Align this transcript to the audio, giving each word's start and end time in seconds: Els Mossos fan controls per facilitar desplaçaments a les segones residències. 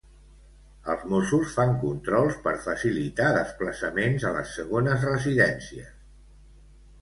Els 0.93 1.01
Mossos 1.09 1.51
fan 1.57 1.73
controls 1.83 2.39
per 2.47 2.53
facilitar 2.63 3.27
desplaçaments 3.37 4.27
a 4.31 4.33
les 4.39 4.55
segones 4.61 5.07
residències. 5.11 5.93